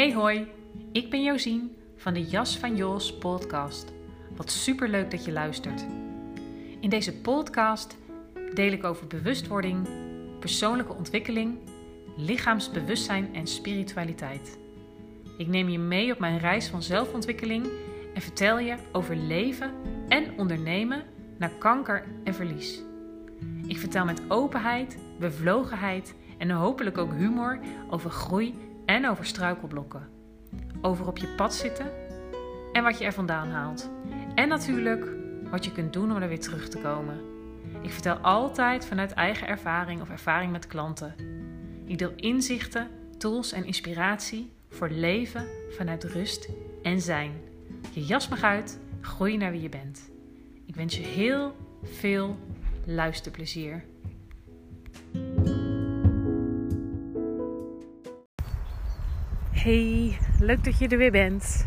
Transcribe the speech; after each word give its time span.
Hey 0.00 0.12
hoi, 0.12 0.46
ik 0.92 1.10
ben 1.10 1.22
Josien 1.22 1.76
van 1.96 2.14
de 2.14 2.24
Jas 2.24 2.58
van 2.58 2.76
Jos 2.76 3.18
podcast. 3.18 3.92
Wat 4.36 4.50
super 4.50 4.88
leuk 4.88 5.10
dat 5.10 5.24
je 5.24 5.32
luistert. 5.32 5.84
In 6.80 6.90
deze 6.90 7.20
podcast 7.20 7.96
deel 8.54 8.72
ik 8.72 8.84
over 8.84 9.06
bewustwording, 9.06 9.88
persoonlijke 10.38 10.94
ontwikkeling, 10.94 11.58
lichaamsbewustzijn 12.16 13.34
en 13.34 13.46
spiritualiteit. 13.46 14.58
Ik 15.36 15.46
neem 15.46 15.68
je 15.68 15.78
mee 15.78 16.12
op 16.12 16.18
mijn 16.18 16.38
reis 16.38 16.68
van 16.68 16.82
zelfontwikkeling 16.82 17.66
en 18.14 18.22
vertel 18.22 18.58
je 18.58 18.76
over 18.92 19.16
leven 19.16 19.72
en 20.08 20.38
ondernemen 20.38 21.02
na 21.38 21.50
kanker 21.58 22.04
en 22.24 22.34
verlies. 22.34 22.82
Ik 23.66 23.78
vertel 23.78 24.04
met 24.04 24.22
openheid, 24.28 24.98
bevlogenheid 25.18 26.14
en 26.38 26.50
hopelijk 26.50 26.98
ook 26.98 27.12
humor 27.12 27.58
over 27.90 28.10
groei 28.10 28.54
en 28.90 29.08
over 29.08 29.26
struikelblokken. 29.26 30.08
Over 30.80 31.06
op 31.06 31.18
je 31.18 31.26
pad 31.26 31.54
zitten 31.54 31.86
en 32.72 32.82
wat 32.82 32.98
je 32.98 33.04
er 33.04 33.12
vandaan 33.12 33.48
haalt. 33.48 33.90
En 34.34 34.48
natuurlijk 34.48 35.06
wat 35.50 35.64
je 35.64 35.72
kunt 35.72 35.92
doen 35.92 36.10
om 36.10 36.22
er 36.22 36.28
weer 36.28 36.40
terug 36.40 36.68
te 36.68 36.78
komen. 36.78 37.20
Ik 37.82 37.90
vertel 37.90 38.16
altijd 38.16 38.86
vanuit 38.86 39.12
eigen 39.12 39.48
ervaring 39.48 40.00
of 40.00 40.10
ervaring 40.10 40.52
met 40.52 40.66
klanten. 40.66 41.14
Ik 41.84 41.98
deel 41.98 42.12
inzichten, 42.16 42.88
tools 43.18 43.52
en 43.52 43.64
inspiratie 43.64 44.52
voor 44.68 44.88
leven 44.88 45.46
vanuit 45.70 46.04
rust 46.04 46.48
en 46.82 47.00
zijn. 47.00 47.32
Je 47.92 48.04
jas 48.04 48.28
mag 48.28 48.42
uit, 48.42 48.78
groei 49.00 49.36
naar 49.36 49.50
wie 49.50 49.62
je 49.62 49.68
bent. 49.68 50.10
Ik 50.66 50.74
wens 50.74 50.96
je 50.96 51.02
heel 51.02 51.56
veel 51.82 52.38
luisterplezier. 52.84 53.84
Hey, 59.62 60.18
leuk 60.38 60.64
dat 60.64 60.78
je 60.78 60.88
er 60.88 60.98
weer 60.98 61.10
bent. 61.10 61.66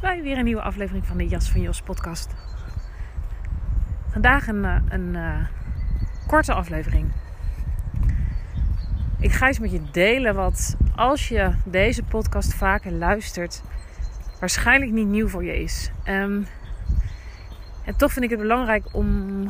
Bij 0.00 0.22
weer 0.22 0.38
een 0.38 0.44
nieuwe 0.44 0.62
aflevering 0.62 1.06
van 1.06 1.16
de 1.16 1.28
Jas 1.28 1.50
van 1.50 1.60
Jos 1.60 1.82
podcast. 1.82 2.34
Vandaag 4.10 4.46
een, 4.46 4.64
eh, 4.64 4.80
een 4.88 5.14
uh, 5.14 5.46
korte 6.26 6.52
aflevering. 6.52 7.12
Ik 9.20 9.32
ga 9.32 9.46
eens 9.46 9.58
met 9.58 9.70
je 9.70 9.80
delen 9.92 10.34
wat 10.34 10.76
als 10.96 11.28
je 11.28 11.50
deze 11.64 12.02
podcast 12.02 12.54
vaker 12.54 12.92
luistert, 12.92 13.62
waarschijnlijk 14.40 14.90
niet 14.90 15.08
nieuw 15.08 15.28
voor 15.28 15.44
je 15.44 15.62
is. 15.62 15.90
Um, 16.04 16.46
en 17.84 17.96
toch 17.96 18.12
vind 18.12 18.24
ik 18.24 18.30
het 18.30 18.40
belangrijk 18.40 18.84
om 18.92 19.46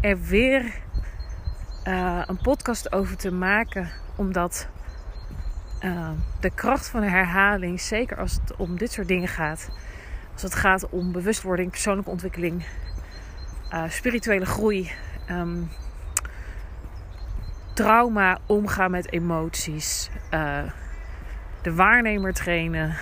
er 0.00 0.20
weer 0.20 0.62
uh, 1.84 2.22
een 2.26 2.40
podcast 2.42 2.92
over 2.92 3.16
te 3.16 3.32
maken, 3.32 3.90
omdat 4.16 4.68
uh, 5.84 6.10
de 6.40 6.50
kracht 6.50 6.88
van 6.88 7.02
herhaling, 7.02 7.80
zeker 7.80 8.16
als 8.16 8.32
het 8.32 8.56
om 8.56 8.76
dit 8.76 8.92
soort 8.92 9.08
dingen 9.08 9.28
gaat, 9.28 9.70
als 10.32 10.42
het 10.42 10.54
gaat 10.54 10.88
om 10.88 11.12
bewustwording, 11.12 11.70
persoonlijke 11.70 12.10
ontwikkeling, 12.10 12.66
uh, 13.72 13.82
spirituele 13.88 14.46
groei, 14.46 14.92
um, 15.30 15.70
trauma, 17.74 18.38
omgaan 18.46 18.90
met 18.90 19.12
emoties, 19.12 20.10
uh, 20.30 20.62
de 21.62 21.74
waarnemer 21.74 22.32
trainen, 22.32 22.96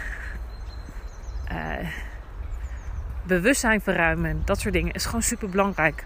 bewustzijn 3.26 3.80
verruimen, 3.80 4.42
dat 4.44 4.60
soort 4.60 4.74
dingen 4.74 4.92
is 4.92 5.04
gewoon 5.04 5.22
super 5.22 5.48
belangrijk. 5.48 6.04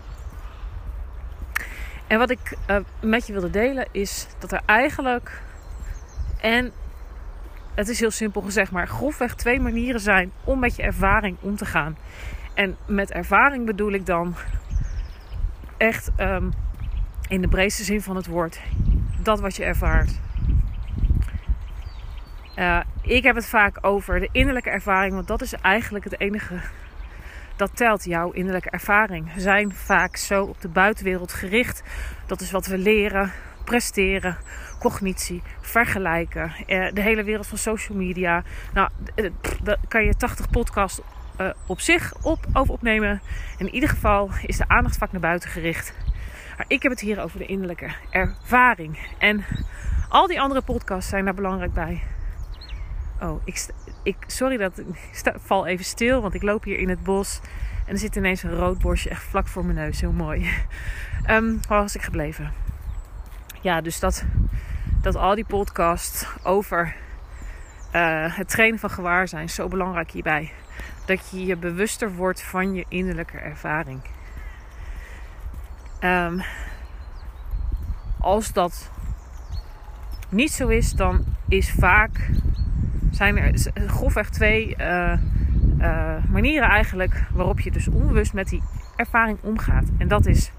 En 2.06 2.18
wat 2.18 2.30
ik 2.30 2.56
met 3.00 3.26
je 3.26 3.32
wilde 3.32 3.50
delen 3.50 3.86
is 3.92 4.26
dat 4.38 4.52
er 4.52 4.60
eigenlijk 4.66 5.42
en 6.41 6.72
het 7.74 7.88
is 7.88 8.00
heel 8.00 8.10
simpel 8.10 8.41
gezegd, 8.41 8.70
maar 8.70 8.88
grofweg 8.88 9.34
twee 9.34 9.60
manieren 9.60 10.00
zijn 10.00 10.33
om 10.44 10.58
met 10.58 10.77
je 10.77 10.82
ervaring 10.82 11.37
om 11.41 11.56
te 11.56 11.65
gaan. 11.65 11.97
En 12.54 12.76
met 12.87 13.10
ervaring 13.10 13.66
bedoel 13.66 13.92
ik 13.92 14.06
dan 14.06 14.34
echt 15.76 16.10
um, 16.19 16.53
in 17.28 17.41
de 17.41 17.48
breedste 17.48 17.84
zin 17.84 18.03
van 18.03 18.16
het 18.16 18.26
woord 18.26 18.60
dat 19.22 19.41
wat 19.41 19.56
je 19.56 19.65
ervaart. 19.65 20.20
Uh, 22.56 22.81
ik 23.03 23.22
heb 23.22 23.34
het 23.34 23.47
vaak 23.47 23.78
over 23.81 24.20
de 24.20 24.28
innerlijke 24.32 24.70
ervaring, 24.70 25.15
want 25.15 25.26
dat 25.26 25.42
is 25.42 25.53
eigenlijk 25.53 26.04
het 26.04 26.20
enige 26.20 26.60
dat 27.56 27.76
telt. 27.76 28.04
Jouw 28.04 28.31
innerlijke 28.31 28.70
ervaring. 28.70 29.34
We 29.34 29.41
zijn 29.41 29.75
vaak 29.75 30.16
zo 30.16 30.42
op 30.42 30.60
de 30.60 30.69
buitenwereld 30.69 31.32
gericht. 31.32 31.82
Dat 32.26 32.41
is 32.41 32.50
wat 32.50 32.66
we 32.66 32.78
leren, 32.78 33.32
presteren, 33.70 34.36
cognitie, 34.78 35.42
vergelijken. 35.60 36.53
Eh, 36.66 36.92
de 36.92 37.00
hele 37.00 37.25
wereld 37.25 37.47
van 37.47 37.58
social 37.58 37.98
media. 37.98 38.42
Nou, 38.75 38.88
eh, 39.14 39.31
daar 39.62 39.76
kan 39.88 40.04
je 40.04 40.16
80 40.16 40.50
podcasts 40.50 41.00
uh, 41.41 41.50
op 41.66 41.80
zich 41.80 42.14
op, 42.22 42.47
over 42.53 42.72
opnemen. 42.72 43.20
In 43.59 43.75
ieder 43.75 43.88
geval 43.88 44.30
is 44.47 44.56
de 44.56 44.69
aandacht 44.69 44.97
vaak 44.97 45.12
naar 45.12 45.20
buiten 45.20 45.50
gericht. 45.50 45.94
Maar 46.56 46.66
ik 46.69 46.82
heb 46.82 46.92
het 46.92 47.00
hier 47.00 47.22
over 47.22 47.38
de 47.38 47.47
innerlijke 47.47 47.91
ervaring. 48.10 48.98
En 49.19 49.44
al 50.09 50.26
die 50.26 50.41
andere 50.41 50.62
podcasts 50.62 51.10
zijn 51.10 51.25
daar 51.25 51.34
belangrijk 51.34 51.72
bij. 51.72 52.03
Oh, 53.20 53.42
ik, 53.44 53.66
ik, 54.03 54.16
sorry 54.26 54.56
dat 54.56 54.78
ik 54.78 55.32
val 55.36 55.66
even 55.66 55.84
stil, 55.84 56.20
want 56.22 56.34
ik 56.34 56.42
loop 56.42 56.64
hier 56.64 56.78
in 56.78 56.88
het 56.88 57.03
bos. 57.03 57.41
En 57.86 57.92
er 57.92 57.98
zit 57.98 58.16
ineens 58.16 58.42
een 58.42 58.56
rood 58.56 58.78
bosje 58.78 59.09
echt 59.09 59.22
vlak 59.22 59.48
voor 59.48 59.64
mijn 59.64 59.76
neus. 59.76 60.00
Heel 60.00 60.12
mooi. 60.12 60.50
Um, 61.30 61.60
waar 61.69 61.80
was 61.80 61.94
ik 61.94 62.03
gebleven? 62.03 62.69
Ja, 63.60 63.81
dus 63.81 64.00
dat, 64.00 64.25
dat 65.03 65.16
al 65.16 65.34
die 65.34 65.44
podcasts 65.44 66.26
over 66.43 66.97
uh, 67.94 68.37
het 68.37 68.48
trainen 68.48 68.78
van 68.78 68.91
gewaarzijn 68.91 69.50
zo 69.50 69.69
belangrijk 69.69 70.10
hierbij. 70.10 70.53
Dat 71.06 71.31
je 71.31 71.47
je 71.47 71.56
bewuster 71.56 72.15
wordt 72.15 72.43
van 72.43 72.75
je 72.75 72.84
innerlijke 72.88 73.38
ervaring. 73.38 74.00
Um, 76.00 76.43
als 78.19 78.53
dat 78.53 78.91
niet 80.28 80.53
zo 80.53 80.69
is, 80.69 80.92
dan 80.92 81.25
is 81.48 81.72
vaak 81.72 82.31
zijn 83.10 83.37
er 83.37 83.72
grofweg 83.87 84.31
twee 84.31 84.77
uh, 84.78 85.12
uh, 85.78 86.25
manieren 86.31 86.69
eigenlijk 86.69 87.22
waarop 87.32 87.60
je 87.60 87.71
dus 87.71 87.88
onbewust 87.88 88.32
met 88.32 88.48
die 88.48 88.62
ervaring 88.97 89.38
omgaat. 89.42 89.84
En 89.98 90.09
dat 90.09 90.27
is 90.27 90.53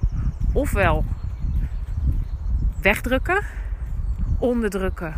ofwel 0.54 1.06
wegdrukken, 2.82 3.44
onderdrukken, 4.40 5.14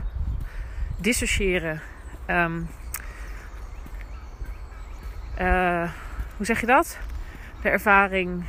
dissociëren. 0.97 1.81
Um, 2.27 2.67
uh, 5.39 5.89
hoe 6.37 6.45
zeg 6.45 6.59
je 6.59 6.65
dat? 6.65 6.97
De 7.61 7.69
ervaring 7.69 8.43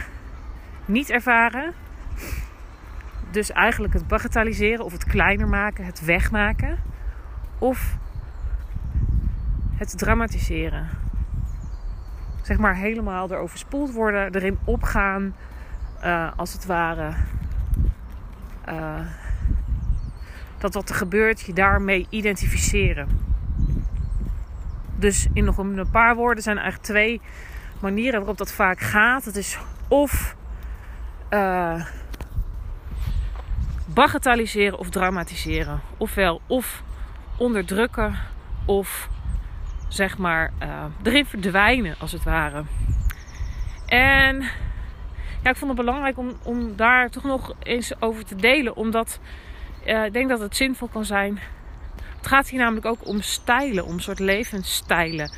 niet 0.84 1.10
ervaren. 1.10 1.72
Dus 3.30 3.52
eigenlijk 3.52 3.92
het 3.92 4.06
bagatelliseren 4.06 4.84
of 4.84 4.92
het 4.92 5.04
kleiner 5.04 5.48
maken, 5.48 5.84
het 5.84 6.04
wegmaken. 6.04 6.78
Of 7.58 7.96
het 9.74 9.98
dramatiseren. 9.98 10.88
Zeg 12.42 12.58
maar 12.58 12.76
helemaal 12.76 13.30
erover 13.30 13.58
spoeld 13.58 13.92
worden, 13.92 14.34
erin 14.34 14.58
opgaan, 14.64 15.34
uh, 16.04 16.32
als 16.36 16.52
het 16.52 16.66
ware. 16.66 17.12
Uh, 18.68 19.00
dat 20.58 20.74
wat 20.74 20.88
er 20.88 20.94
gebeurt, 20.94 21.40
je 21.40 21.52
daarmee 21.52 22.06
identificeren. 22.10 23.08
Dus 24.96 25.26
in 25.32 25.44
nog 25.44 25.58
een 25.58 25.90
paar 25.90 26.14
woorden 26.14 26.42
zijn 26.42 26.56
er 26.56 26.62
eigenlijk 26.62 26.92
twee 26.92 27.20
manieren 27.80 28.18
waarop 28.18 28.38
dat 28.38 28.52
vaak 28.52 28.80
gaat. 28.80 29.24
Het 29.24 29.36
is 29.36 29.58
of 29.88 30.36
uh, 31.30 31.86
bagatelliseren 33.86 34.78
of 34.78 34.90
dramatiseren. 34.90 35.80
Ofwel 35.96 36.40
of 36.46 36.82
onderdrukken 37.36 38.14
of 38.64 39.08
zeg 39.88 40.18
maar 40.18 40.52
uh, 40.62 40.84
erin 41.02 41.26
verdwijnen 41.26 41.94
als 41.98 42.12
het 42.12 42.24
ware. 42.24 42.64
En 43.86 44.44
ik 45.50 45.56
vond 45.56 45.76
het 45.76 45.86
belangrijk 45.86 46.18
om, 46.18 46.32
om 46.42 46.76
daar 46.76 47.10
toch 47.10 47.22
nog 47.22 47.54
eens 47.62 48.00
over 48.00 48.24
te 48.24 48.36
delen. 48.36 48.76
Omdat 48.76 49.20
uh, 49.86 50.04
ik 50.04 50.12
denk 50.12 50.28
dat 50.28 50.40
het 50.40 50.56
zinvol 50.56 50.88
kan 50.88 51.04
zijn. 51.04 51.38
Het 52.16 52.26
gaat 52.26 52.48
hier 52.48 52.60
namelijk 52.60 52.86
ook 52.86 53.06
om 53.06 53.20
stijlen, 53.20 53.84
om 53.84 54.00
soort 54.00 54.18
levensstijlen. 54.18 55.32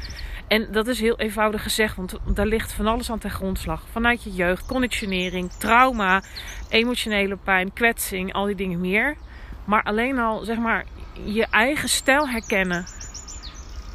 En 0.49 0.69
dat 0.73 0.87
is 0.87 1.01
heel 1.01 1.19
eenvoudig 1.19 1.63
gezegd, 1.63 1.97
want 1.97 2.19
daar 2.25 2.47
ligt 2.47 2.73
van 2.73 2.87
alles 2.87 3.11
aan 3.11 3.19
ten 3.19 3.31
grondslag. 3.31 3.83
Vanuit 3.91 4.23
je 4.23 4.33
jeugd, 4.33 4.67
conditionering, 4.67 5.53
trauma, 5.53 6.23
emotionele 6.69 7.37
pijn, 7.37 7.73
kwetsing, 7.73 8.33
al 8.33 8.45
die 8.45 8.55
dingen 8.55 8.81
meer. 8.81 9.17
Maar 9.65 9.83
alleen 9.83 10.19
al, 10.19 10.45
zeg 10.45 10.59
maar, 10.59 10.85
je 11.25 11.47
eigen 11.51 11.89
stijl 11.89 12.29
herkennen. 12.29 12.85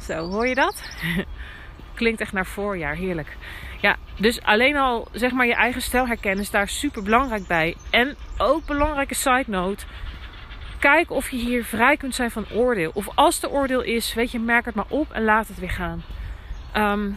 Zo, 0.06 0.28
hoor 0.28 0.46
je 0.46 0.54
dat? 0.54 0.82
Klinkt 1.94 2.20
echt 2.20 2.32
naar 2.32 2.46
voorjaar, 2.46 2.94
heerlijk. 2.94 3.36
Ja, 3.82 3.96
dus 4.18 4.42
alleen 4.42 4.76
al 4.76 5.08
zeg 5.12 5.32
maar 5.32 5.46
je 5.46 5.54
eigen 5.54 5.82
stijl 5.82 6.06
herkennen 6.06 6.42
is 6.42 6.50
daar 6.50 6.68
super 6.68 7.02
belangrijk 7.02 7.46
bij. 7.46 7.76
En 7.90 8.16
ook 8.38 8.66
belangrijke 8.66 9.14
side 9.14 9.44
note. 9.46 9.84
kijken 10.78 11.16
of 11.16 11.30
je 11.30 11.36
hier 11.36 11.64
vrij 11.64 11.96
kunt 11.96 12.14
zijn 12.14 12.30
van 12.30 12.46
oordeel. 12.52 12.90
Of 12.94 13.08
als 13.14 13.42
er 13.42 13.50
oordeel 13.50 13.82
is, 13.82 14.14
weet 14.14 14.30
je, 14.30 14.38
merk 14.38 14.64
het 14.64 14.74
maar 14.74 14.88
op 14.88 15.12
en 15.12 15.24
laat 15.24 15.48
het 15.48 15.58
weer 15.58 15.70
gaan. 15.70 16.02
Ehm, 16.72 17.10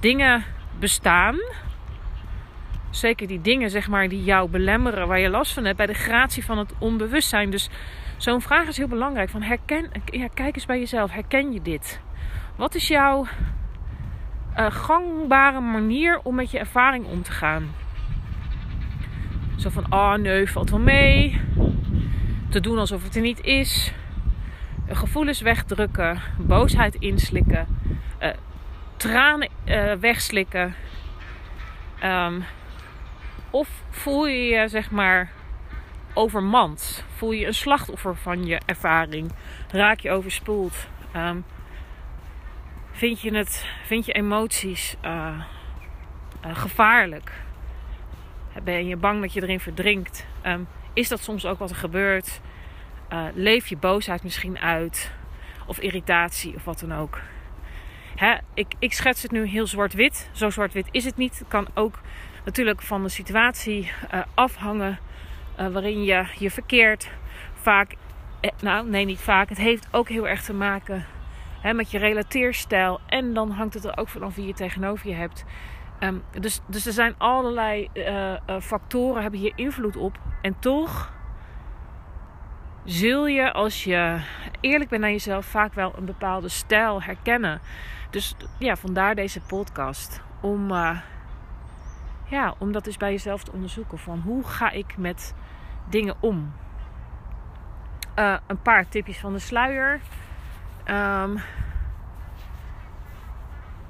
dingen 0.00 0.44
bestaan. 0.78 1.36
Zeker 2.90 3.26
die 3.26 3.40
dingen, 3.40 3.70
zeg 3.70 3.88
maar, 3.88 4.08
die 4.08 4.24
jou 4.24 4.48
belemmeren, 4.48 5.08
waar 5.08 5.20
je 5.20 5.28
last 5.28 5.52
van 5.52 5.64
hebt, 5.64 5.76
bij 5.76 5.86
de 5.86 5.94
gratie 5.94 6.44
van 6.44 6.58
het 6.58 6.72
onbewustzijn. 6.78 7.50
Dus 7.50 7.68
zo'n 8.16 8.40
vraag 8.40 8.66
is 8.66 8.76
heel 8.76 8.88
belangrijk. 8.88 9.30
Van 9.30 9.42
herken, 9.42 9.90
ja, 10.04 10.28
kijk 10.34 10.54
eens 10.54 10.66
bij 10.66 10.78
jezelf, 10.78 11.10
herken 11.10 11.52
je 11.52 11.62
dit? 11.62 12.00
Wat 12.56 12.74
is 12.74 12.88
jouw 12.88 13.26
uh, 14.58 14.70
gangbare 14.70 15.60
manier 15.60 16.20
om 16.22 16.34
met 16.34 16.50
je 16.50 16.58
ervaring 16.58 17.06
om 17.06 17.22
te 17.22 17.32
gaan? 17.32 17.74
Zo 19.56 19.70
van, 19.70 19.92
oh 19.92 20.14
nee, 20.14 20.50
valt 20.50 20.70
wel 20.70 20.80
mee. 20.80 21.40
Te 22.48 22.60
doen 22.60 22.78
alsof 22.78 23.02
het 23.02 23.16
er 23.16 23.22
niet 23.22 23.40
is. 23.40 23.92
Gevoelens 24.88 25.40
wegdrukken. 25.40 26.20
Boosheid 26.38 26.94
inslikken. 26.94 27.66
Uh, 28.22 28.28
tranen 28.96 29.48
uh, 29.64 29.92
wegslikken. 29.92 30.74
Um, 32.04 32.44
of 33.50 33.68
voel 33.90 34.26
je 34.26 34.44
je, 34.44 34.68
zeg 34.68 34.90
maar, 34.90 35.30
overmand? 36.14 37.04
Voel 37.14 37.32
je 37.32 37.46
een 37.46 37.54
slachtoffer 37.54 38.16
van 38.16 38.46
je 38.46 38.60
ervaring? 38.66 39.32
Raak 39.70 40.00
je 40.00 40.10
overspoeld? 40.10 40.88
Um, 41.16 41.44
vind, 42.94 43.20
je 43.20 43.36
het, 43.36 43.66
vind 43.84 44.06
je 44.06 44.12
emoties 44.12 44.96
uh, 45.04 45.10
uh, 46.46 46.56
gevaarlijk? 46.56 47.32
Ben 48.62 48.86
je 48.86 48.96
bang 48.96 49.20
dat 49.20 49.32
je 49.32 49.42
erin 49.42 49.60
verdrinkt? 49.60 50.26
Um, 50.46 50.66
is 50.92 51.08
dat 51.08 51.20
soms 51.20 51.46
ook 51.46 51.58
wat 51.58 51.70
er 51.70 51.76
gebeurt? 51.76 52.40
Uh, 53.12 53.24
leef 53.34 53.66
je 53.66 53.76
boosheid 53.76 54.22
misschien 54.22 54.58
uit? 54.58 55.12
Of 55.66 55.78
irritatie 55.78 56.54
of 56.54 56.64
wat 56.64 56.80
dan 56.80 56.92
ook? 56.92 57.20
Hè, 58.14 58.36
ik, 58.54 58.74
ik 58.78 58.92
schets 58.92 59.22
het 59.22 59.30
nu 59.30 59.46
heel 59.46 59.66
zwart-wit. 59.66 60.30
Zo 60.32 60.50
zwart-wit 60.50 60.88
is 60.90 61.04
het 61.04 61.16
niet. 61.16 61.38
Het 61.38 61.48
kan 61.48 61.66
ook 61.74 62.00
natuurlijk 62.44 62.82
van 62.82 63.02
de 63.02 63.08
situatie 63.08 63.92
afhangen 64.34 64.98
waarin 65.56 66.04
je 66.04 66.26
je 66.38 66.50
verkeert. 66.50 67.10
Vaak, 67.54 67.94
nou 68.60 68.88
nee, 68.88 69.04
niet 69.04 69.20
vaak. 69.20 69.48
Het 69.48 69.58
heeft 69.58 69.88
ook 69.90 70.08
heel 70.08 70.28
erg 70.28 70.42
te 70.42 70.54
maken 70.54 71.06
met 71.72 71.90
je 71.90 71.98
relateerstijl. 71.98 73.00
En 73.06 73.34
dan 73.34 73.50
hangt 73.50 73.74
het 73.74 73.84
er 73.84 73.96
ook 73.96 74.08
vanaf 74.08 74.34
wie 74.34 74.46
je 74.46 74.52
tegenover 74.52 75.08
je 75.08 75.14
hebt. 75.14 75.44
Um, 76.00 76.22
dus, 76.40 76.60
dus 76.66 76.86
er 76.86 76.92
zijn 76.92 77.14
allerlei 77.18 77.90
uh, 77.94 78.04
uh, 78.06 78.60
factoren 78.60 79.22
hebben 79.22 79.40
hier 79.40 79.52
invloed 79.56 79.96
op. 79.96 80.18
En 80.42 80.58
toch 80.58 81.12
zul 82.84 83.26
je, 83.26 83.52
als 83.52 83.84
je 83.84 84.20
eerlijk 84.60 84.90
bent 84.90 85.02
naar 85.02 85.10
jezelf, 85.10 85.46
vaak 85.46 85.74
wel 85.74 85.92
een 85.96 86.04
bepaalde 86.04 86.48
stijl 86.48 87.02
herkennen. 87.02 87.60
Dus 88.10 88.36
ja, 88.58 88.76
vandaar 88.76 89.14
deze 89.14 89.40
podcast. 89.40 90.22
Om, 90.40 90.70
uh, 90.70 90.98
ja, 92.24 92.54
om 92.58 92.72
dat 92.72 92.84
dus 92.84 92.96
bij 92.96 93.10
jezelf 93.10 93.44
te 93.44 93.52
onderzoeken. 93.52 93.98
Van 93.98 94.20
hoe 94.20 94.44
ga 94.44 94.70
ik 94.70 94.96
met 94.96 95.34
dingen 95.88 96.16
om? 96.20 96.52
een 98.46 98.62
paar 98.62 98.88
tipjes 98.88 99.18
van 99.18 99.32
de 99.32 99.38
sluier. 99.38 100.00
Um, 100.90 101.38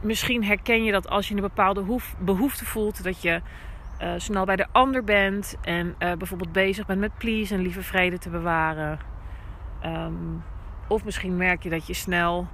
misschien 0.00 0.44
herken 0.44 0.84
je 0.84 0.92
dat 0.92 1.08
als 1.08 1.28
je 1.28 1.34
een 1.34 1.40
bepaalde 1.40 2.00
behoefte 2.18 2.64
voelt, 2.64 3.04
dat 3.04 3.22
je 3.22 3.40
uh, 4.02 4.12
snel 4.16 4.44
bij 4.44 4.56
de 4.56 4.66
ander 4.72 5.04
bent 5.04 5.56
en 5.62 5.86
uh, 5.86 6.12
bijvoorbeeld 6.12 6.52
bezig 6.52 6.86
bent 6.86 7.00
met 7.00 7.18
please 7.18 7.54
en 7.54 7.60
lieve 7.60 7.82
vrede 7.82 8.18
te 8.18 8.30
bewaren. 8.30 8.98
Um, 9.84 10.42
of 10.88 11.04
misschien 11.04 11.36
merk 11.36 11.62
je 11.62 11.70
dat 11.70 11.86
je 11.86 11.94
snel 11.94 12.48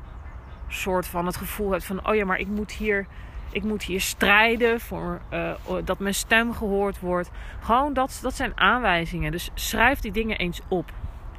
soort 0.69 1.06
van 1.06 1.26
het 1.26 1.37
gevoel 1.37 1.70
hebt 1.70 1.84
van: 1.84 2.08
oh 2.08 2.14
ja, 2.14 2.25
maar 2.25 2.38
ik 2.38 2.48
moet 2.48 2.72
hier, 2.72 3.06
ik 3.50 3.62
moet 3.62 3.82
hier 3.82 4.00
strijden 4.00 4.81
voor 4.81 5.20
uh, 5.32 5.52
dat 5.84 5.98
mijn 5.98 6.14
stem 6.14 6.52
gehoord 6.52 7.00
wordt. 7.00 7.31
Gewoon 7.60 7.92
dat, 7.92 8.19
dat 8.22 8.34
zijn 8.34 8.52
aanwijzingen. 8.54 9.32
Dus 9.32 9.50
schrijf 9.54 10.00
die 10.00 10.12
dingen 10.12 10.37
eens 10.37 10.60
op. 10.69 10.92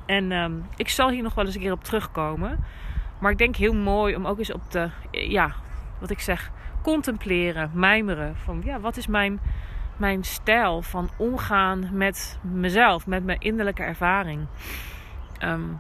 En 0.05 0.31
um, 0.31 0.65
ik 0.75 0.89
zal 0.89 1.09
hier 1.09 1.23
nog 1.23 1.33
wel 1.33 1.45
eens 1.45 1.55
een 1.55 1.61
keer 1.61 1.71
op 1.71 1.83
terugkomen. 1.83 2.63
Maar 3.21 3.31
ik 3.31 3.37
denk 3.37 3.55
heel 3.55 3.73
mooi 3.73 4.15
om 4.15 4.27
ook 4.27 4.37
eens 4.37 4.53
op 4.53 4.61
te, 4.69 4.89
ja, 5.11 5.51
wat 5.99 6.09
ik 6.09 6.19
zeg, 6.19 6.51
contempleren, 6.81 7.71
mijmeren. 7.73 8.35
Van 8.35 8.61
ja, 8.65 8.79
wat 8.79 8.97
is 8.97 9.07
mijn, 9.07 9.39
mijn 9.97 10.23
stijl 10.23 10.81
van 10.81 11.09
omgaan 11.17 11.89
met 11.91 12.39
mezelf, 12.41 13.07
met 13.07 13.25
mijn 13.25 13.39
innerlijke 13.39 13.83
ervaring. 13.83 14.47
Um, 15.43 15.79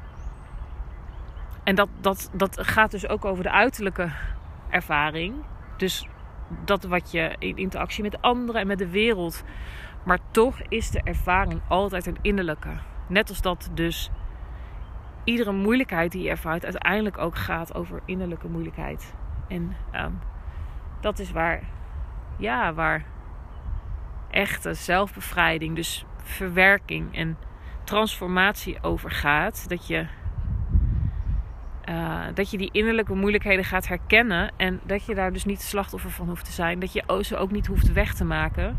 en 1.63 1.75
dat, 1.75 1.89
dat, 1.99 2.29
dat 2.33 2.57
gaat 2.61 2.91
dus 2.91 3.07
ook 3.07 3.25
over 3.25 3.43
de 3.43 3.51
uiterlijke 3.51 4.11
ervaring. 4.69 5.35
Dus 5.77 6.07
dat 6.65 6.83
wat 6.83 7.11
je 7.11 7.35
in 7.39 7.57
interactie 7.57 8.03
met 8.03 8.21
anderen 8.21 8.61
en 8.61 8.67
met 8.67 8.77
de 8.77 8.89
wereld. 8.89 9.43
Maar 10.03 10.19
toch 10.31 10.61
is 10.61 10.89
de 10.89 11.01
ervaring 11.03 11.61
altijd 11.67 12.05
een 12.05 12.17
innerlijke. 12.21 12.69
Net 13.07 13.29
als 13.29 13.41
dat 13.41 13.69
dus 13.73 14.09
iedere 15.23 15.51
moeilijkheid 15.51 16.11
die 16.11 16.23
je 16.23 16.29
ervaart 16.29 16.63
uiteindelijk 16.63 17.17
ook 17.17 17.35
gaat 17.35 17.75
over 17.75 18.01
innerlijke 18.05 18.47
moeilijkheid. 18.47 19.13
En 19.47 19.75
um, 19.95 20.19
dat 21.01 21.19
is 21.19 21.31
waar, 21.31 21.63
ja, 22.37 22.73
waar 22.73 23.05
echte 24.29 24.73
zelfbevrijding, 24.73 25.75
dus 25.75 26.05
verwerking 26.23 27.15
en 27.15 27.37
transformatie 27.83 28.83
over 28.83 29.11
gaat. 29.11 29.69
Dat 29.69 29.87
je, 29.87 30.07
uh, 31.89 32.23
dat 32.33 32.51
je 32.51 32.57
die 32.57 32.69
innerlijke 32.71 33.13
moeilijkheden 33.13 33.65
gaat 33.65 33.87
herkennen 33.87 34.51
en 34.57 34.79
dat 34.83 35.05
je 35.05 35.15
daar 35.15 35.33
dus 35.33 35.45
niet 35.45 35.61
slachtoffer 35.61 36.11
van 36.11 36.27
hoeft 36.27 36.45
te 36.45 36.51
zijn. 36.51 36.79
Dat 36.79 36.93
je 36.93 37.19
ze 37.21 37.37
ook 37.37 37.51
niet 37.51 37.67
hoeft 37.67 37.93
weg 37.93 38.13
te 38.13 38.25
maken. 38.25 38.77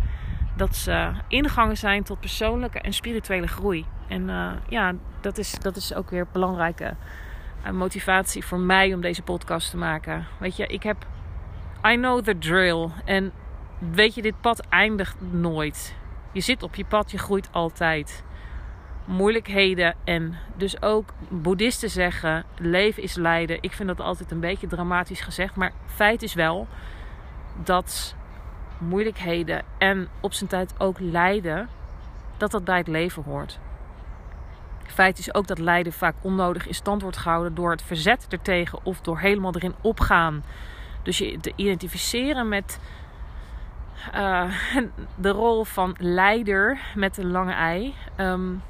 Dat 0.57 0.77
ze 0.77 1.11
ingangen 1.29 1.77
zijn 1.77 2.03
tot 2.03 2.21
persoonlijke 2.21 2.81
en 2.81 2.93
spirituele 2.93 3.47
groei. 3.47 3.85
En 4.09 4.29
uh, 4.29 4.53
ja, 4.69 4.93
dat 5.21 5.39
is, 5.39 5.59
dat 5.59 5.77
is 5.77 5.95
ook 5.95 6.11
weer 6.11 6.27
belangrijke 6.33 6.95
een 7.65 7.77
motivatie 7.77 8.45
voor 8.45 8.59
mij 8.59 8.95
om 8.95 9.01
deze 9.01 9.23
podcast 9.23 9.71
te 9.71 9.77
maken. 9.77 10.27
Weet 10.39 10.57
je, 10.57 10.67
ik 10.67 10.83
heb. 10.83 11.07
I 11.87 11.95
know 11.95 12.23
the 12.23 12.39
drill. 12.39 12.89
En 13.05 13.33
weet 13.79 14.15
je, 14.15 14.23
dit 14.23 14.41
pad 14.41 14.61
eindigt 14.69 15.17
nooit. 15.31 15.95
Je 16.33 16.41
zit 16.41 16.63
op 16.63 16.75
je 16.75 16.85
pad, 16.85 17.11
je 17.11 17.19
groeit 17.19 17.49
altijd. 17.53 18.25
Moeilijkheden 19.05 19.95
en 20.05 20.37
dus 20.57 20.83
ook 20.83 21.13
boeddhisten 21.29 21.91
zeggen: 21.91 22.45
leven 22.59 23.03
is 23.03 23.15
lijden. 23.15 23.59
Ik 23.61 23.73
vind 23.73 23.89
dat 23.89 24.01
altijd 24.01 24.31
een 24.31 24.41
beetje 24.41 24.67
dramatisch 24.67 25.21
gezegd, 25.21 25.55
maar 25.55 25.73
feit 25.87 26.23
is 26.23 26.35
wel 26.35 26.69
dat 27.65 28.15
moeilijkheden 28.79 29.63
en 29.79 30.09
op 30.21 30.33
zijn 30.33 30.49
tijd 30.51 30.75
ook 30.79 30.97
lijden, 31.01 31.69
dat 32.37 32.51
dat 32.51 32.65
bij 32.65 32.79
het 32.79 32.89
leven 32.89 33.23
hoort. 33.23 33.59
Feit 34.87 35.19
is 35.19 35.35
ook 35.35 35.47
dat 35.47 35.59
lijden 35.59 35.93
vaak 35.93 36.15
onnodig 36.21 36.67
in 36.67 36.75
stand 36.75 37.03
wordt 37.03 37.17
gehouden 37.17 37.55
door 37.55 37.71
het 37.71 37.83
verzet 37.83 38.27
ertegen 38.29 38.79
of 38.83 39.01
door 39.01 39.19
helemaal 39.19 39.55
erin 39.55 39.75
opgaan. 39.81 40.45
Dus 41.03 41.19
je 41.19 41.41
te 41.41 41.53
identificeren 41.57 42.49
met 42.49 42.79
uh, 44.15 44.53
de 45.17 45.31
rol 45.31 45.65
van 45.65 45.97
leider 45.99 46.79
met 46.95 47.19
een 47.19 47.31
lange 47.31 47.53
ei. 47.53 47.95
Um, 48.17 48.63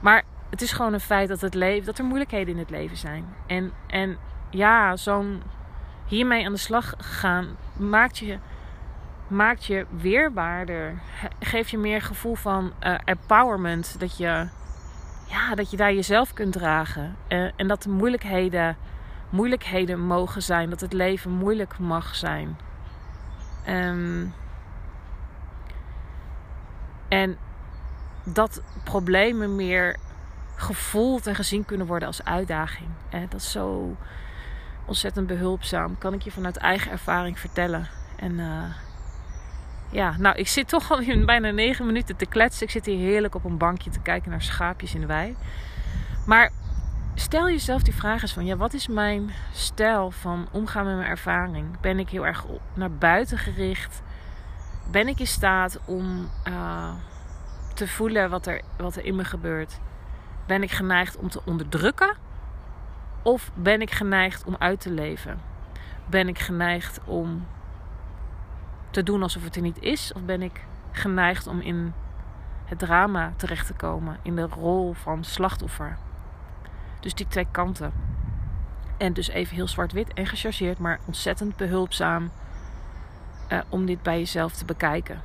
maar 0.00 0.22
het 0.50 0.62
is 0.62 0.72
gewoon 0.72 0.92
een 0.92 1.00
feit 1.00 1.28
dat, 1.28 1.40
het 1.40 1.54
leven, 1.54 1.86
dat 1.86 1.98
er 1.98 2.04
moeilijkheden 2.04 2.54
in 2.54 2.60
het 2.60 2.70
leven 2.70 2.96
zijn. 2.96 3.24
En, 3.46 3.72
en 3.86 4.18
ja, 4.50 4.96
zo'n 4.96 5.42
hiermee 6.06 6.46
aan 6.46 6.52
de 6.52 6.58
slag 6.58 6.94
gaan 6.98 7.56
maakt 7.76 8.18
je 8.18 8.38
maakt 9.32 9.64
je 9.64 9.86
weerbaarder. 9.90 11.00
Geeft 11.40 11.70
je 11.70 11.78
meer 11.78 12.02
gevoel 12.02 12.34
van 12.34 12.72
uh, 12.82 12.94
empowerment. 13.04 14.00
Dat 14.00 14.16
je, 14.16 14.48
ja, 15.26 15.54
dat 15.54 15.70
je 15.70 15.76
daar 15.76 15.92
jezelf 15.92 16.32
kunt 16.32 16.52
dragen. 16.52 17.16
Uh, 17.28 17.50
en 17.56 17.68
dat 17.68 17.82
de 17.82 17.90
moeilijkheden, 17.90 18.76
moeilijkheden 19.30 20.00
mogen 20.00 20.42
zijn. 20.42 20.70
Dat 20.70 20.80
het 20.80 20.92
leven 20.92 21.30
moeilijk 21.30 21.78
mag 21.78 22.14
zijn. 22.14 22.56
Um, 23.68 24.34
en 27.08 27.36
dat 28.24 28.62
problemen 28.84 29.56
meer 29.56 29.96
gevoeld 30.56 31.26
en 31.26 31.34
gezien 31.34 31.64
kunnen 31.64 31.86
worden 31.86 32.08
als 32.08 32.24
uitdaging. 32.24 32.88
Dat 33.28 33.40
is 33.40 33.50
zo 33.50 33.96
ontzettend 34.86 35.26
behulpzaam. 35.26 35.98
Kan 35.98 36.12
ik 36.12 36.22
je 36.22 36.30
vanuit 36.30 36.56
eigen 36.56 36.90
ervaring 36.90 37.38
vertellen. 37.38 37.88
En 38.16 38.40
ja, 39.92 40.14
nou, 40.18 40.36
ik 40.36 40.48
zit 40.48 40.68
toch 40.68 40.90
al 40.90 41.24
bijna 41.24 41.50
negen 41.50 41.86
minuten 41.86 42.16
te 42.16 42.26
kletsen. 42.26 42.66
Ik 42.66 42.72
zit 42.72 42.86
hier 42.86 42.98
heerlijk 42.98 43.34
op 43.34 43.44
een 43.44 43.58
bankje 43.58 43.90
te 43.90 44.00
kijken 44.00 44.30
naar 44.30 44.42
schaapjes 44.42 44.94
in 44.94 45.00
de 45.00 45.06
wei. 45.06 45.36
Maar 46.26 46.50
stel 47.14 47.48
jezelf 47.48 47.82
die 47.82 47.94
vraag 47.94 48.22
eens 48.22 48.32
van, 48.32 48.44
ja, 48.44 48.56
wat 48.56 48.72
is 48.72 48.88
mijn 48.88 49.30
stijl 49.52 50.10
van 50.10 50.48
omgaan 50.52 50.84
met 50.84 50.96
mijn 50.96 51.08
ervaring? 51.08 51.80
Ben 51.80 51.98
ik 51.98 52.08
heel 52.08 52.26
erg 52.26 52.44
naar 52.74 52.90
buiten 52.90 53.38
gericht? 53.38 54.02
Ben 54.90 55.08
ik 55.08 55.18
in 55.18 55.26
staat 55.26 55.80
om 55.84 56.30
uh, 56.48 56.92
te 57.74 57.88
voelen 57.88 58.30
wat 58.30 58.46
er, 58.46 58.60
wat 58.76 58.96
er 58.96 59.04
in 59.04 59.16
me 59.16 59.24
gebeurt. 59.24 59.80
Ben 60.46 60.62
ik 60.62 60.70
geneigd 60.70 61.16
om 61.16 61.28
te 61.28 61.40
onderdrukken? 61.44 62.16
Of 63.22 63.50
ben 63.54 63.80
ik 63.80 63.90
geneigd 63.90 64.44
om 64.44 64.56
uit 64.58 64.80
te 64.80 64.90
leven? 64.90 65.40
Ben 66.06 66.28
ik 66.28 66.38
geneigd 66.38 67.00
om 67.04 67.46
te 68.92 69.02
doen 69.02 69.22
alsof 69.22 69.44
het 69.44 69.56
er 69.56 69.62
niet 69.62 69.82
is? 69.82 70.12
Of 70.12 70.22
ben 70.22 70.42
ik 70.42 70.64
geneigd 70.90 71.46
om 71.46 71.60
in 71.60 71.92
het 72.64 72.78
drama 72.78 73.32
terecht 73.36 73.66
te 73.66 73.74
komen, 73.74 74.18
in 74.22 74.36
de 74.36 74.46
rol 74.46 74.92
van 74.92 75.24
slachtoffer? 75.24 75.96
Dus 77.00 77.14
die 77.14 77.26
twee 77.28 77.46
kanten. 77.50 77.92
En 78.96 79.12
dus 79.12 79.28
even 79.28 79.54
heel 79.54 79.68
zwart-wit 79.68 80.14
en 80.14 80.26
gechargeerd, 80.26 80.78
maar 80.78 81.00
ontzettend 81.06 81.56
behulpzaam 81.56 82.30
uh, 83.52 83.58
om 83.68 83.86
dit 83.86 84.02
bij 84.02 84.18
jezelf 84.18 84.52
te 84.52 84.64
bekijken. 84.64 85.20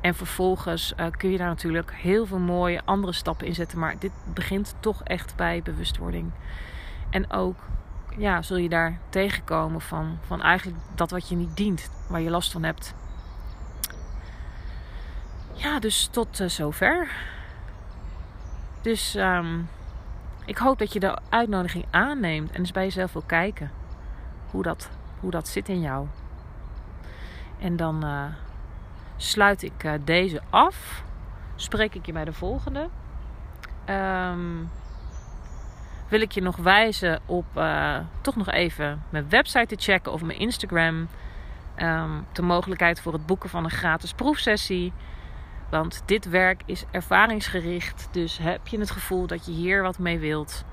En 0.00 0.14
vervolgens 0.14 0.92
uh, 0.96 1.06
kun 1.10 1.30
je 1.30 1.38
daar 1.38 1.48
natuurlijk 1.48 1.92
heel 1.94 2.26
veel 2.26 2.38
mooie 2.38 2.82
andere 2.84 3.12
stappen 3.12 3.46
in 3.46 3.54
zetten. 3.54 3.78
Maar 3.78 3.98
dit 3.98 4.12
begint 4.34 4.74
toch 4.80 5.02
echt 5.02 5.36
bij 5.36 5.62
bewustwording. 5.62 6.30
En 7.10 7.30
ook 7.30 7.56
ja, 8.20 8.42
zul 8.42 8.56
je 8.56 8.68
daar 8.68 8.98
tegenkomen 9.08 9.80
van, 9.80 10.18
van 10.26 10.42
eigenlijk 10.42 10.78
dat 10.94 11.10
wat 11.10 11.28
je 11.28 11.36
niet 11.36 11.56
dient, 11.56 11.90
waar 12.08 12.20
je 12.20 12.30
last 12.30 12.52
van 12.52 12.62
hebt. 12.62 12.94
Ja, 15.52 15.78
dus 15.78 16.06
tot 16.06 16.40
uh, 16.40 16.48
zover. 16.48 17.10
Dus 18.82 19.14
um, 19.14 19.68
ik 20.44 20.58
hoop 20.58 20.78
dat 20.78 20.92
je 20.92 21.00
de 21.00 21.18
uitnodiging 21.28 21.84
aanneemt 21.90 22.50
en 22.50 22.58
eens 22.58 22.72
bij 22.72 22.84
jezelf 22.84 23.12
wil 23.12 23.24
kijken 23.26 23.70
hoe 24.50 24.62
dat, 24.62 24.90
hoe 25.20 25.30
dat 25.30 25.48
zit 25.48 25.68
in 25.68 25.80
jou. 25.80 26.06
En 27.58 27.76
dan 27.76 28.04
uh, 28.04 28.24
sluit 29.16 29.62
ik 29.62 29.84
uh, 29.84 29.92
deze 30.04 30.40
af. 30.50 31.02
Spreek 31.54 31.94
ik 31.94 32.06
je 32.06 32.12
bij 32.12 32.24
de 32.24 32.32
volgende. 32.32 32.88
Um, 33.88 34.70
wil 36.10 36.20
ik 36.20 36.32
je 36.32 36.42
nog 36.42 36.56
wijzen 36.56 37.20
op 37.26 37.44
uh, 37.56 37.96
toch 38.20 38.36
nog 38.36 38.50
even 38.50 39.02
mijn 39.10 39.28
website 39.28 39.76
te 39.76 39.82
checken 39.82 40.12
of 40.12 40.22
mijn 40.22 40.38
Instagram. 40.38 41.08
Um, 41.76 42.26
de 42.32 42.42
mogelijkheid 42.42 43.00
voor 43.00 43.12
het 43.12 43.26
boeken 43.26 43.50
van 43.50 43.64
een 43.64 43.70
gratis 43.70 44.12
proefsessie. 44.12 44.92
Want 45.70 46.02
dit 46.06 46.28
werk 46.28 46.62
is 46.66 46.84
ervaringsgericht. 46.90 48.08
Dus 48.10 48.38
heb 48.38 48.66
je 48.66 48.78
het 48.78 48.90
gevoel 48.90 49.26
dat 49.26 49.46
je 49.46 49.52
hier 49.52 49.82
wat 49.82 49.98
mee 49.98 50.18
wilt. 50.18 50.64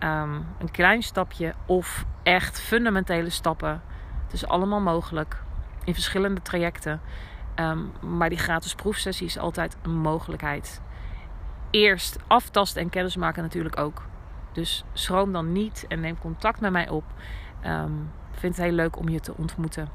Um, 0.00 0.46
een 0.58 0.70
klein 0.70 1.02
stapje 1.02 1.54
of 1.66 2.04
echt 2.22 2.60
fundamentele 2.60 3.30
stappen. 3.30 3.82
Het 4.24 4.32
is 4.32 4.46
allemaal 4.46 4.80
mogelijk 4.80 5.42
in 5.84 5.94
verschillende 5.94 6.42
trajecten. 6.42 7.00
Um, 7.56 7.92
maar 8.00 8.28
die 8.28 8.38
gratis 8.38 8.74
proefsessie 8.74 9.26
is 9.26 9.38
altijd 9.38 9.76
een 9.82 9.96
mogelijkheid. 9.96 10.80
Eerst 11.70 12.18
aftasten 12.26 12.82
en 12.82 12.90
kennismaken 12.90 13.42
natuurlijk 13.42 13.78
ook. 13.78 14.02
Dus 14.52 14.84
schroom 14.92 15.32
dan 15.32 15.52
niet 15.52 15.84
en 15.88 16.00
neem 16.00 16.18
contact 16.18 16.60
met 16.60 16.72
mij 16.72 16.88
op. 16.88 17.04
Um, 17.66 18.10
vind 18.30 18.56
het 18.56 18.64
heel 18.64 18.74
leuk 18.74 18.98
om 18.98 19.08
je 19.08 19.20
te 19.20 19.36
ontmoeten. 19.36 19.88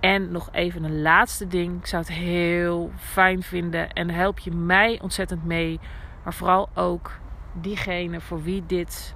En 0.00 0.32
nog 0.32 0.48
even 0.52 0.84
een 0.84 1.02
laatste 1.02 1.46
ding. 1.46 1.78
Ik 1.78 1.86
zou 1.86 2.02
het 2.02 2.12
heel 2.12 2.90
fijn 2.96 3.42
vinden 3.42 3.92
en 3.92 4.10
help 4.10 4.38
je 4.38 4.50
mij 4.50 5.00
ontzettend 5.02 5.44
mee. 5.44 5.80
Maar 6.24 6.34
vooral 6.34 6.68
ook 6.74 7.18
diegene 7.52 8.20
voor 8.20 8.42
wie 8.42 8.66
dit, 8.66 9.14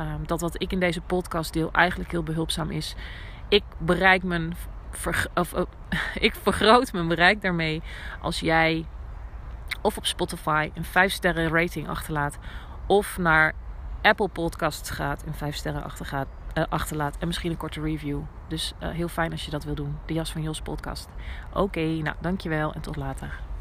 um, 0.00 0.26
dat 0.26 0.40
wat 0.40 0.62
ik 0.62 0.72
in 0.72 0.80
deze 0.80 1.00
podcast 1.00 1.52
deel, 1.52 1.72
eigenlijk 1.72 2.10
heel 2.10 2.22
behulpzaam 2.22 2.70
is. 2.70 2.94
Ik 3.48 3.64
bereik 3.78 4.22
mijn, 4.22 4.54
of, 5.34 5.54
uh, 5.54 5.62
ik 6.28 6.34
vergroot 6.34 6.92
mijn 6.92 7.08
bereik 7.08 7.42
daarmee 7.42 7.82
als 8.20 8.40
jij 8.40 8.86
of 9.80 9.96
op 9.96 10.06
Spotify 10.06 10.70
een 10.74 10.84
5 10.84 11.12
sterren 11.12 11.48
rating 11.48 11.88
achterlaat. 11.88 12.38
Of 12.86 13.18
naar 13.18 13.54
Apple 14.02 14.28
Podcasts 14.28 14.90
gaat 14.90 15.24
en 15.24 15.34
5 15.34 15.54
sterren 15.54 15.84
achtergaat, 15.84 16.26
uh, 16.54 16.64
achterlaat. 16.68 17.16
En 17.18 17.26
misschien 17.26 17.50
een 17.50 17.56
korte 17.56 17.80
review. 17.80 18.20
Dus 18.48 18.72
uh, 18.82 18.88
heel 18.88 19.08
fijn 19.08 19.32
als 19.32 19.44
je 19.44 19.50
dat 19.50 19.64
wil 19.64 19.74
doen. 19.74 19.98
De 20.06 20.14
Jas 20.14 20.32
van 20.32 20.42
Jos 20.42 20.60
podcast. 20.60 21.08
Oké, 21.52 21.80
nou 21.80 22.16
dankjewel 22.20 22.72
en 22.72 22.80
tot 22.80 22.96
later. 22.96 23.51